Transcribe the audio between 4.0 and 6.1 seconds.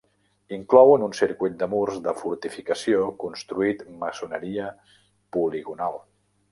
maçoneria poligonal.